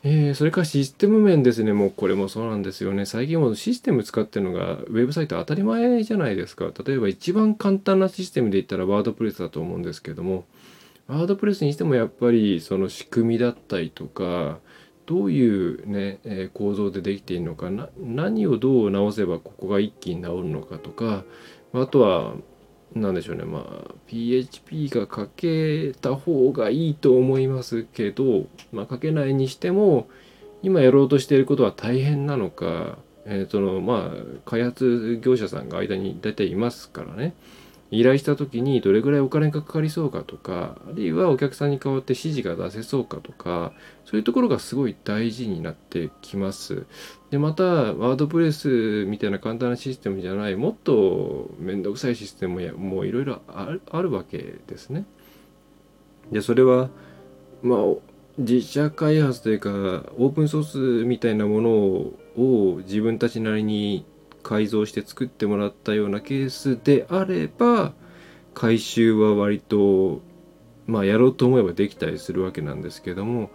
[0.02, 3.06] えー、それからシステム面ですね、もうこれもそうなんですよね。
[3.06, 6.72] 最近もシステム使ってるのがウェブサイト当たり前じゃないですか。
[6.84, 10.46] 例えば一番簡単なシステムで言ったらワードプレスだと思うんですけども、
[11.10, 14.60] ワードプレスにしてもやっぱりその仕組みだったりとか
[15.06, 21.24] どういうね、え構造でできているのかな何をどう直せばここが一気に治るのかとか
[21.72, 22.34] あとは
[22.94, 30.08] 何でしょうねまあ PHP が書けた方がいいと思いますけど、まあ、書けないにしても
[30.62, 37.34] 今やろうとしていることは大変なのか、えー、そのまあ開発業者さんが間に大体いますからね。
[37.90, 43.72] 依頼した時にどれぐらいお金がかかりそうかとかあるいはお客さんに代わって指示が出せそうかとか
[44.04, 46.86] そういうところがすごい大事になってきます。
[47.30, 55.04] でまたワードプレスみたいな簡単なシステムじゃないもっと面倒くさいシステムももういろいろあるわけですね。
[56.30, 56.90] でそれは
[57.62, 57.80] まあ
[58.38, 59.70] 自社開発というか
[60.16, 60.64] オープンソー
[61.02, 64.06] スみたいなものを自分たちなりに
[64.42, 67.92] 改造して作ってもらったようなケースであれば
[68.54, 70.20] 回収は割と
[70.86, 73.50] まあやろうと思えばできたりするわけなんですけども、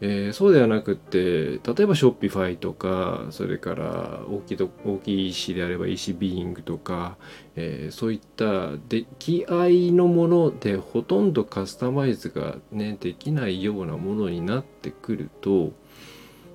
[0.00, 7.16] えー、そうではなくって例えば Shopify とかそれから大きい大きい EC であれば EC ビーイングとか、
[7.56, 15.72] えー、そういった出来合いのものでほとんどカスタマイズがねできないようなものになってくると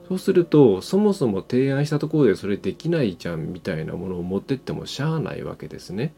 [0.09, 6.13] そうするとそもそも提案したところでそれできないじゃんみたいなものを持ってってもしゃあないわけですね。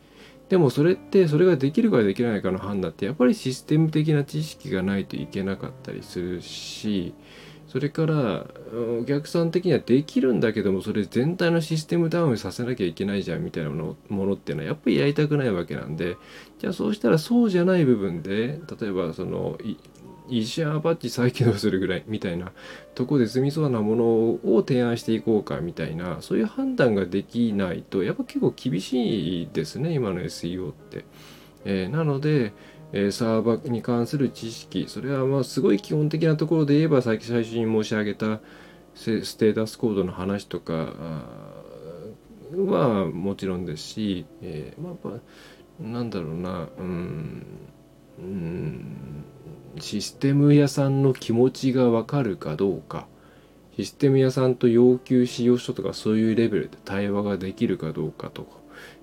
[0.48, 7.14] でもそれってそれができるかできないかの判断ってやっぱりシステム的な知識がないといけなかったりするし
[7.68, 8.48] それから
[9.00, 16.18] お客さん的にはできるんだけどもそれ全体のシステムダウンさせなきゃいけないじゃんみたいなものっていうのはやっぱりやりたくないわけなんで
[16.60, 19.58] じゃあそうしたらそうじゃない部分で例えばその
[20.40, 22.52] 石アパッチ再起動するぐらいみたいな
[22.96, 31.06] とこで済みそうなものを提案していこうかみたいなそういう判断ができないとやっぱ結構厳しいですね今の SEO って。
[31.66, 32.54] えー、なので、
[32.92, 38.40] えー、サーバーに関する知識それはまあすごい基本的なところで言えば最初に申し上げた
[38.96, 40.74] ステータスコードの話とか
[42.54, 45.20] はもちろんですし、えー、まあやっ
[45.80, 47.46] ぱなんだろうなうん
[48.20, 49.26] うん
[49.80, 53.08] システム屋さんの気持ちがわかるかどうか。
[53.78, 58.58] システム屋さんと要求使用書とかそういうレベルで対話ができるかどうかとか、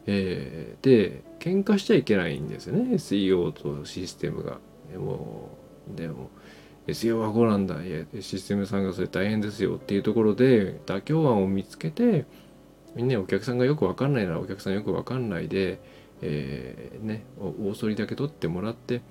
[0.06, 2.94] えー、で喧嘩しちゃいけないんですよね。
[2.94, 4.58] SEO とシステムが。
[4.92, 5.48] でも
[5.96, 6.30] でも
[6.86, 7.82] SEO はこうなんだ。
[7.82, 12.26] いやシステムさんがそれ大変ですよっていうところで妥協案を見つけて
[12.94, 15.80] みんなお客さんがよくわかんないならお客さんよくわかんないで、
[16.22, 19.02] えー、ね大そりだけ取ってもらって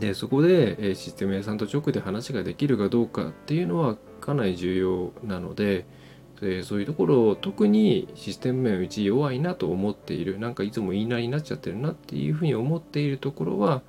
[0.00, 5.86] でそこでシステム屋さんと直で話ができるかどうかっていうのはかなり重要なので
[6.40, 13.82] でそういうところを特にシステム面うち弱いなと思っているなんかいつも言いなりになっちゃってるなっていうふうに思っているところは、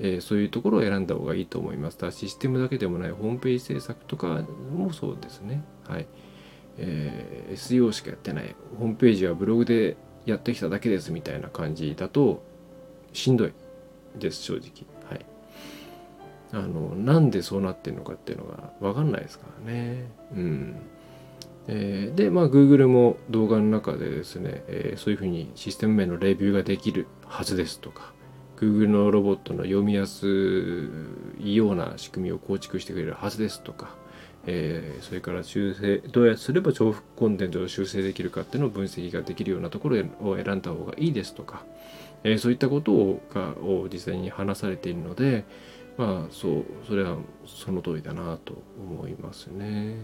[0.00, 1.98] えー、そういうところを選んだ方がいいと思います。
[1.98, 4.44] だシステムだけでもないホームページ制作とか
[4.74, 5.62] もそうですね。
[5.86, 6.06] はい。
[6.78, 9.96] えー、SEO しかやってないホームページはブログで
[10.26, 12.42] やってきただけですみたいな感じだと
[13.12, 13.52] しんどい
[14.18, 14.91] です正直。
[16.52, 20.10] あのなんでそうなってるのかっていうのが分かんないですからね。
[20.34, 20.76] うん
[21.68, 28.12] えー、で、まあ、Google も動画の中でですね、えー、そういうふうにシステム面のレビューができるはずですとか、
[28.56, 30.26] Google のロボットの読みやす
[31.40, 33.94] いような仕組みを構築してくれるはずですとか、
[34.46, 41.64] えー、それから修正どうやってすれば重複コンテンツを修正できるかっていうのを分析ができるようなところを選んだ方がいいですとか、
[42.24, 45.44] えー、そういったことをがを実際に話されているので
[45.96, 47.16] まあそうそれは
[47.46, 49.96] その通りだなと思いますね。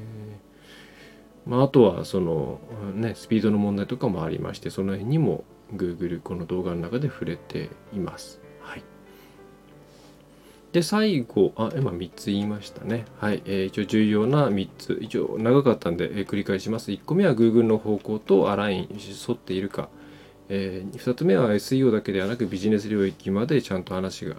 [1.47, 2.61] まあ、あとはその
[2.95, 8.41] ねスピードの問題とかもありましてその辺にも Google この動画の中で触れています。
[8.61, 8.83] はい、
[10.73, 13.07] で最後あ今3つ言いましたね。
[13.19, 16.91] はい、えー、一応重要な3つ一応長かったんで、えー、繰り返します。
[16.91, 19.89] 1個目は Google の方向とアライン沿っているか。
[20.51, 24.35] えー、2つ目は SEO だけではなくビジネス領域までちゃんと話が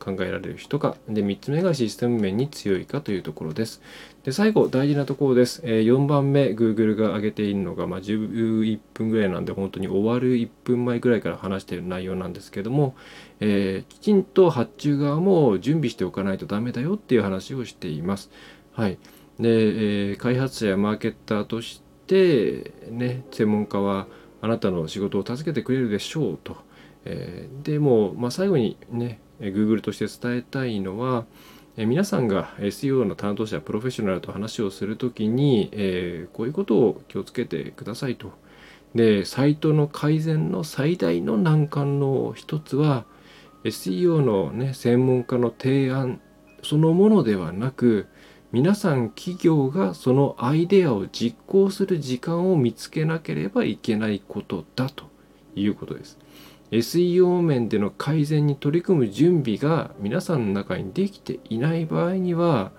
[0.00, 0.96] 考えられる人か。
[1.08, 3.80] で3つ目がシステム面に強いかというところです。
[4.24, 12.94] で最後大事なところです、えー、4番目 Google が挙げているのが、まあ、11分ぐらいなんで本当に終わる1分前ぐらいから話している内容なんですけども、
[13.40, 18.30] えー、きちんと発注側も準備しておかないとダメだよっていう話をしています。
[18.72, 18.98] はい。
[19.40, 24.06] で、え開発者やマーケッターとしてね専門家は
[24.42, 26.56] あなたの仕事を助けてくれるでしょうと。
[27.04, 31.24] えー、でも、まあ、最後にね、Google として伝えたいのは、
[31.76, 38.32] え皆さんが SEO の担当者、プロフェッショナルと話をするときに、えー、こういうことを気をつけてくださいと。
[38.94, 43.06] で、サイトの改善の最大の難関の一つは、
[43.64, 46.20] SEO の、ね、専門家の提案
[46.62, 48.06] そのものではなく、
[48.52, 55.06] 皆さん企業がそのアイデアを実行する時間を見つけなければいけないことだと
[55.54, 56.18] いうことです。
[56.70, 62.72] SEO 面での改善に取り組む準備が皆さんの中にできていない場合には、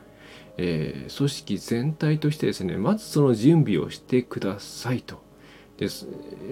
[0.57, 5.24] えー、組織全体としてですねまずその準備をしてくださいと。
[5.78, 6.07] です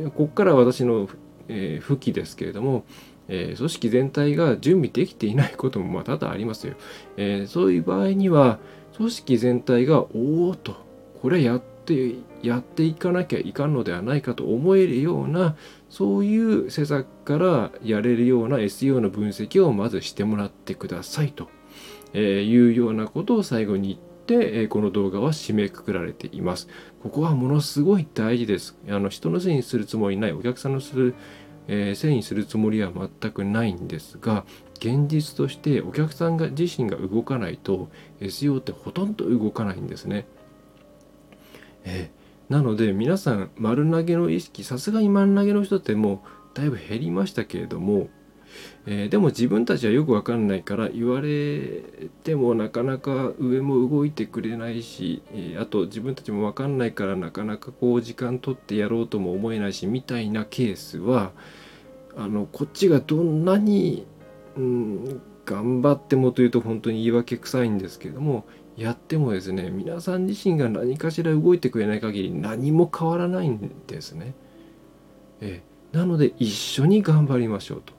[0.05, 1.07] ここから私の、
[1.47, 2.85] えー、不記ですけれども、
[3.27, 6.73] えー、組織全体が準備できていないこともまあ多々ありますよ。
[7.17, 8.57] え、そういう場合には
[8.97, 10.75] 組織全体がおおと
[11.21, 15.55] これやってやっていかなきゃいかんのではないかと思えるような
[15.89, 21.49] そういう施策からやれるような SEO の分析をまずしてもらってくださいと
[22.13, 26.67] えいうようなことを最後に言ってえこの動画は締めくくられています。
[27.03, 28.77] ここはものすごい大事です。
[28.87, 31.15] あの人のせいにするつもりないお客さんのする、
[31.67, 34.45] えー、せいにするつもりは全くないんですが
[34.81, 40.25] 現実としてお客さんが自身が動かないと SEO ってほとんど動かないんですね。
[41.83, 42.09] え、
[42.49, 48.09] なので皆さん丸投げの意識さすがに丸投げの人ってもうだいぶ減りましたけれども、
[48.87, 51.83] えー、でも自分たちはよくわかんないから言われ
[52.23, 61.31] てもなかなか上も動いてくれないし、えー、あと自分たちもわかんないからなかなかこう時間取ってやろうとも思えないしみたいなケースは
[62.17, 64.05] あのこっちがどんなに
[64.57, 68.45] うん、頑張ってもというと本当に言い訳臭いんですけども
[68.77, 74.33] やってもですね皆さん自身が何かしら動いてくれない限り何も変わらないんですね。
[75.41, 77.93] えなので一緒に頑張りましょうと。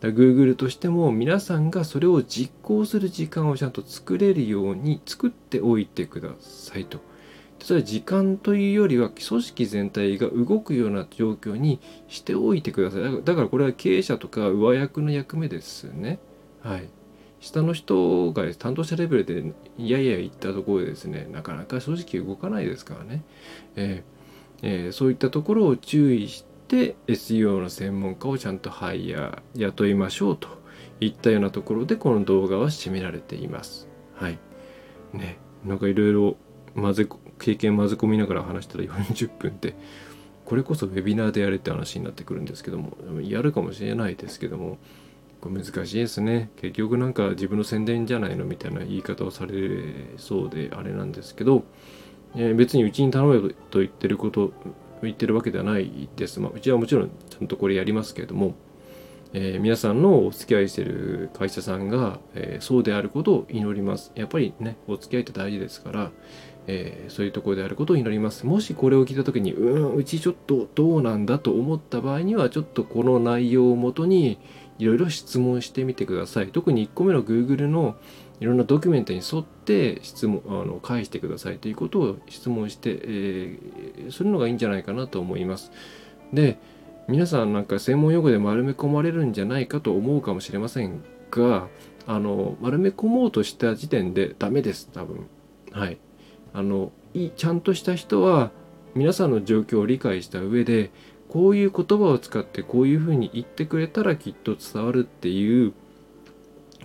[0.00, 6.98] だ Google としても皆さんがそれを実行する時間をちゃんと作れるように作っておいてくださいと。
[7.62, 13.02] それは時間というよりは組織全体が動くような状況にしておいてください。
[13.24, 16.18] だからこれは経営者とか上役の役目ですね。
[16.62, 16.88] はい。
[17.40, 23.24] 下の人が担当者レベルでいやいや言ったところでですねなかなか正直動かないですからね、
[23.74, 30.48] えーえー、そういったところを注意して SEO の専門家をちゃんとハイヤー雇いましょうと
[31.00, 33.88] いったようなところでこの動画は締められています。
[34.14, 34.38] はい。
[35.12, 35.38] ね。
[35.64, 36.36] なんかいろいろ
[36.76, 37.08] 混ぜ
[37.42, 39.74] 経験混ぜ込みながら話したら40分って
[40.44, 44.78] これこそウェビナーでやれって話になってくるんですけどもやるかもしれないですけども
[45.40, 46.50] これ難しいですね。
[46.56, 51.64] 結局なんか自分の宣伝じゃないのみたいな言い方をされそうであれなんですけど、
[52.36, 54.52] えー、別にうちに頼めと言ってること
[55.02, 58.54] 言ってるわけではないです、まあ、うちはもちろんちゃんとこれやりますけれども、
[59.32, 64.12] えー、皆さんのお付き合いしてる会社さんが、えー、そうであることを祈ります。
[64.14, 66.12] やっぱりねお付き合いって大事ですから
[66.66, 68.46] えー、そういうところであることを祈ります。
[68.46, 74.38] もしこれを聞いた時に、うん、うちちょっとどうなんだと思った場合には、ちょっとこの内容をもとに
[74.78, 76.48] いろいろ質問してみてください。
[76.48, 77.96] 特に1個目の Google の
[78.40, 85.70] いろんなドキュメントに沿って質問、あの返してくださいということを質問して、えー、するのがいいんじゃないかなと思います。
[86.32, 86.58] で、
[87.08, 91.68] 皆さんなんか専門用語で丸め込まれるんじゃないかと思うかもしれませんが、
[92.06, 95.26] あの丸め込もうとした時点でダメです、多分。
[95.70, 95.98] はい。
[96.54, 98.50] あのいちゃんとした人は
[98.94, 100.90] 皆さんの状況を理解した上で
[101.28, 105.72] こういう言葉を使ってこういうふうに言ってくれたらきっと伝わるっていう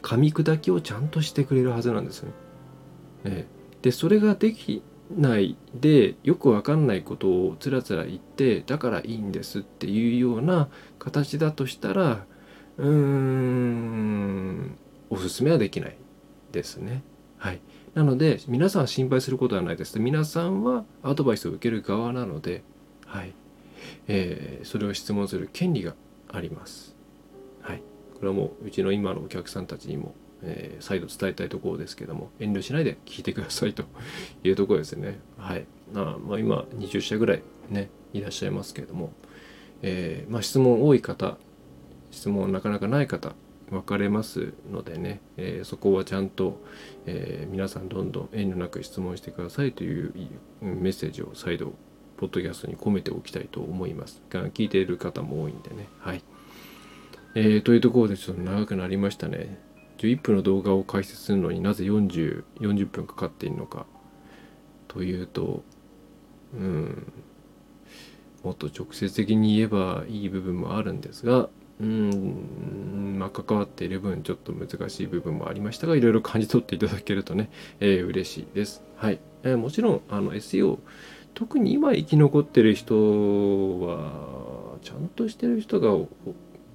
[0.02, 2.24] 噛み砕きをちゃんとしてくれるはずなんです
[3.24, 3.48] ね。
[3.82, 4.82] でそれができ
[5.16, 12.26] ないでよくわかんないことをつらつら言ってだからいいんですっていうような形だとしたら
[12.78, 14.78] うーん
[15.10, 15.98] おすすめはできない
[16.52, 17.04] ですね。
[17.38, 17.60] はい、
[17.98, 20.00] なので皆さん心配することはないです。
[20.00, 22.62] 皆さんはアドバイスを受ける側なので、
[23.08, 23.34] はい
[24.08, 25.96] えー、それを質問する権利が
[26.32, 26.96] あります。
[27.60, 27.82] はい、
[28.14, 33.86] これはもううちの今のお客さんたちにもえー、再度伝えたいところですけども遠慮しないで聞いてくださいと
[34.44, 35.20] いうところですね。
[35.36, 37.42] はいあまあ、今20社ぐらい
[37.72, 39.14] ねいらっしゃいますけれども、
[39.82, 41.38] えー、まあ、質問多い方
[42.12, 43.34] 質問なかなかない方
[43.70, 46.62] 分かれますのでね、えー、そこはちゃんと、
[47.06, 50.14] えー、皆さんどんどん遠慮なく質問してくださいという
[50.62, 51.74] メッセージを再度
[52.18, 54.22] ポッドキャストに込めておきたいと思います。
[54.30, 55.88] 聞いている方も多いんでね。
[56.00, 56.24] はい。
[57.36, 59.60] えー、というところでちょっと長くなりましたね。
[59.98, 63.86] 11分の動画を解説するのになぜ4040分かかっているのか
[64.88, 65.64] というと
[66.54, 67.12] うん
[68.44, 71.50] もっと直接的に言えばいい部分もあるんですが
[71.80, 77.50] うんまあ関わっている分ちょっと難しい部分もありましたがいろいろ感じ取っていただけるとね、
[77.80, 78.84] えー、嬉しいです。
[78.96, 80.80] はい、えー、もちろんあの SEO
[81.36, 82.96] 特に今生き残ってる人
[83.80, 85.96] はちゃんとしてる人が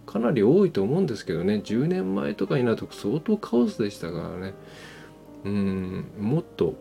[0.07, 1.62] かなり多いと思うんですけどね。
[1.64, 4.55] 10年前とかになると相当カオスでしたからね。
[5.44, 6.74] うんもっと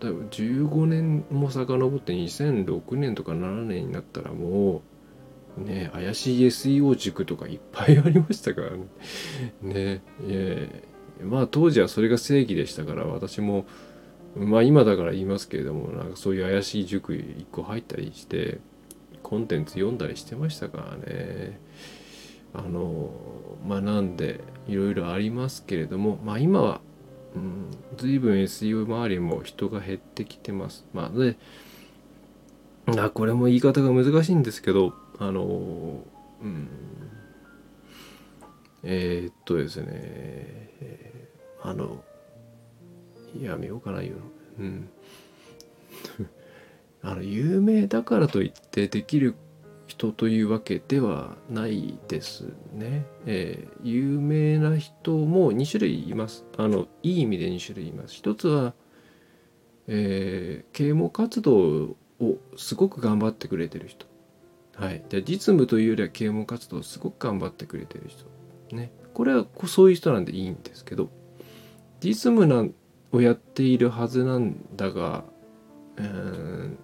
[0.00, 4.80] 多分15年も遡って2006年とか7年になったらもう
[5.56, 8.78] ね怪しい SEO 塾とかいっぱいありましたからね
[9.62, 10.84] ねえ
[11.22, 13.66] まあ当時はそれが正義でしたから私も
[14.36, 18.58] まあ今だから言いますけれどもなんかそういう怪しい塾1個入ったりして
[19.22, 21.58] コンテンツ読んだりしてましたからね
[22.54, 23.10] あの
[23.68, 26.80] 学んでいろいろありますけれどもまあ今は、
[27.34, 30.86] うん、随分 SEO 周りも人が減ってきてます。
[30.94, 31.36] まあで
[32.96, 36.04] あこれも言い方が難しいんですけどあの
[36.42, 36.68] うん
[38.82, 40.70] えー、っとですね、
[41.62, 42.04] あの
[43.40, 44.20] やめようかな言うの。
[44.60, 44.88] うん
[47.02, 49.34] あの有名だからといってできる
[49.86, 53.06] 人というわけではないですね。
[53.26, 56.44] えー、有名な人も2種類います。
[56.56, 58.14] あのいい意味で2種類います。
[58.14, 58.74] 一つは、
[59.86, 64.06] えー、啓蒙活動をすごく頑張ってくれてる人。
[64.78, 68.24] はい、で実務というよりは啓蒙活動をすごく頑張ってくれてる人。
[68.76, 71.08] ね、これはそういう人なんでいいんですけど
[72.00, 72.68] 実務な
[73.12, 75.24] をやっているはずなんだが、
[75.96, 76.76] えー、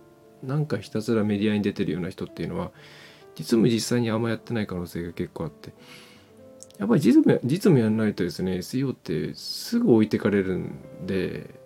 [0.42, 2.70] なんかひたすらメディアに出てるような人っていうのは
[3.36, 5.72] 実務実際にあんまやってない可能性が結構あって。
[6.78, 10.72] やっぱり実務実務やらないとですね SEO ってすぐ置いてかれるん
[11.06, 11.61] で、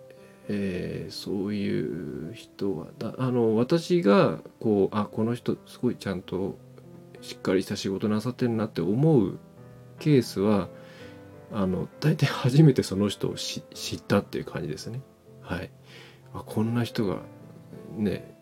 [0.49, 6.57] えー、そういう人はだあの私がこうあこの人すごいちゃんと
[7.21, 9.39] しっかりした仕事なさってるなって思う
[9.99, 10.69] ケースは
[11.51, 13.61] あの大体初めてその人を知
[13.95, 15.01] ったっていう感じですね。
[15.41, 15.71] はい、
[16.33, 17.19] あこんな人が
[17.95, 18.35] ね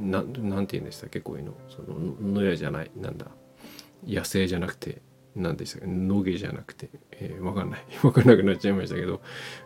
[0.00, 1.54] ななんて言うんでしたっけこういうの。
[1.68, 1.98] その
[2.32, 3.26] 野屋じゃないなんだ。
[4.06, 5.02] 野生じゃなくて。
[5.36, 9.20] 何でしたっけ野毛じゃなくて、えー、分かんない 分かんなくなっちゃいましたけど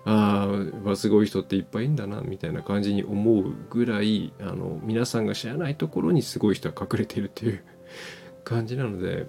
[0.04, 0.48] あ
[0.86, 7.62] あすごい人っていっぱいいんだなみたいな感じに思うぐらいあの皆さんが知らないところにすごい人は隠れているっていう
[8.44, 9.26] 感じなので、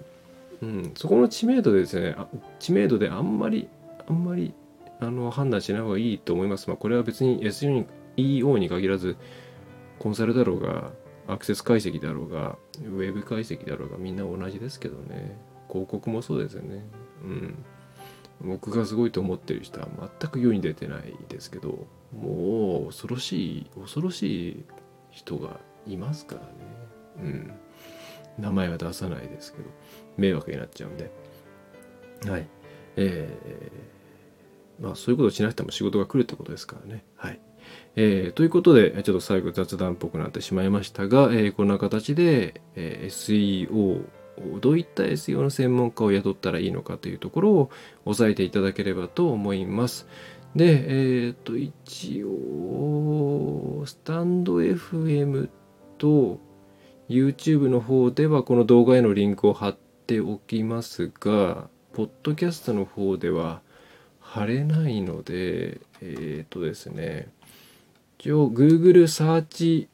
[0.62, 2.16] うん、そこの知名度でですね
[2.58, 3.68] 知名度であんまり
[4.06, 4.52] あんまり
[5.00, 6.68] あの判断しない方がいいと思います。
[6.68, 9.16] まあ、これは別に SEO に限らず
[9.98, 10.92] コンサルだろうが
[11.28, 15.36] アクセス解析だろうがウェブ解析だろうがみんな同じですけどね
[15.68, 16.84] 広告もそうですよね。
[17.22, 17.64] うん。
[18.40, 19.88] 僕がすごいと思ってる人は
[20.20, 24.64] 全く世に出てないですけどもう恐ろしい恐ろしい
[25.10, 26.48] 人がいますからね。
[27.18, 27.52] うん。
[28.38, 29.64] 名前は出さないですけど
[30.18, 31.10] 迷惑になっちゃうんで。
[32.28, 32.46] はい。
[32.96, 37.04] えー、まあそういうことをしなくても仕事が来るってことですからね。
[37.16, 37.40] はい。
[37.96, 44.04] えー、ということで、ちょっと最後雑談っぽくなってしまいましたが、えー、こんな形で、えー、SEO
[44.60, 47.70] どういった SEO の専門家を雇ったらいいのかというところを
[48.04, 50.06] 押さえていただければと思います。
[50.54, 55.48] で、えっ、ー、と、一応、スタンド FM
[55.98, 56.40] と
[57.08, 59.76] YouTube の方ではこの動画へのリンクを貼っ
[60.06, 63.60] ておきますが、ポッドキャストの方では
[64.20, 67.28] 貼れないので、えっ、ー、とですね、
[68.18, 69.88] 一応 Google サーチ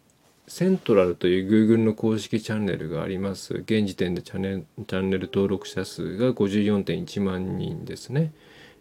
[0.53, 3.55] セントラルという Google の公式チャンネルがあります。
[3.55, 8.35] 現時点でチャンネル登録者数が54.1万人ですね。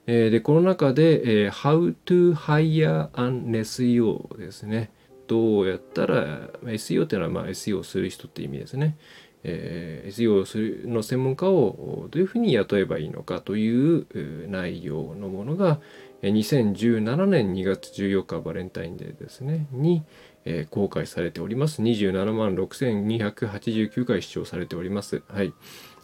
[0.05, 4.91] えー、で、この中で、えー、How to hire an SEO ですね。
[5.27, 8.97] どうやったら、SEO っていうのはまあ SEO をする人って意味ですね。
[9.45, 14.05] えー、SEO の専門家をどういうふうに雇えばいいのかという
[14.49, 15.79] 内容のものが
[16.21, 20.03] 2017年2月14日バレンタインデーですねに、
[20.45, 21.81] えー、公開されております。
[21.81, 25.23] 27万6289回視聴されております。
[25.27, 25.53] はい、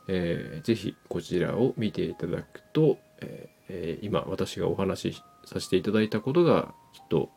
[0.07, 7.29] えー、ぜひこちらを見ていただくと、えー、今私がお話しさせていただいたことがきっと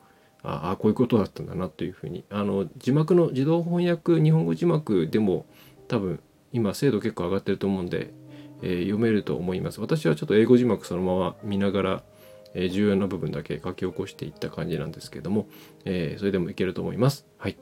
[0.43, 5.47] ああこういうことだったんだなというふうにあの字幕の自動翻訳日本語字幕でも
[5.89, 6.21] 多分
[6.53, 8.13] 今精度結構上がってると思うんで、
[8.63, 9.81] えー、読めると思います。
[9.81, 12.03] 私はちょっと英語字幕そのまま見ながら、
[12.55, 15.47] えー、重要な部分だけ書き起こしていった感じなんですけども、
[15.85, 17.57] えー、それでもいけると思いますはい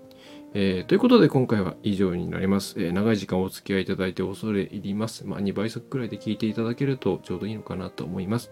[0.55, 5.26] えー、ということで今回は以上になります、えー、長い時間お付き合いいただいて恐れ入ります。
[5.26, 8.51] まあ、2倍速くらいで聞いていただけるとちょうどいいのかなと思います。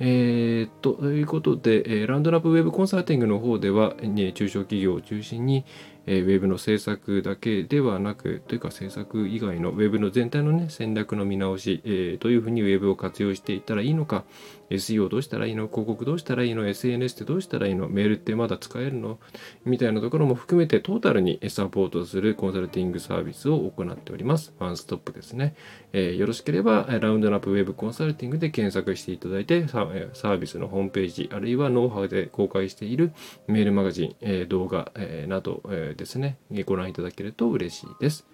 [0.00, 5.64] えー、ということで、えー、ランドラップウェブコンサルティングの方では、ね、中小企業を中心に、
[6.06, 14.24] えー、ウェブの制作だけではなく、というか制作以外のウェブの全体のね、戦略の見直し、えー、どういうふうにウェブを活用していったらいいのか、
[14.70, 15.68] SEO どうしたらいいの？
[15.68, 17.88] 広告どうしたらいいの ?SNS ってどうしたらいいの？
[17.88, 19.18] メールってまだ使えるの？
[19.64, 24.52] みたいなところも含めてトータルにサポートするコンサルティングサービスを行っております。
[24.58, 25.54] ワンストップですね。
[25.92, 33.12] えー、よろしければ、ラウンドナップウェブコンサルティングで検索していただいて、サービスのホームページ、あるいはノウハウで公開している
[33.46, 38.27] メールマガジン、えー、動画、えー、など、えですね、ご覧いただけると嬉しいです。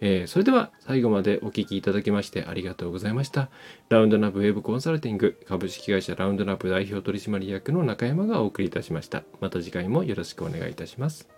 [0.00, 3.50] えー、それでは最後までお聴きいただきましてありがとうございました。
[3.88, 9.22] ラウンドナップウェブコンサルティング株式会社ラウンドナップ代表取締役の中山がお送りいたしました。
[9.40, 11.28] また次回もよろしくお願いいたします。